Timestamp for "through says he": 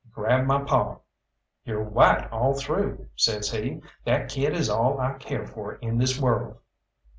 2.55-3.83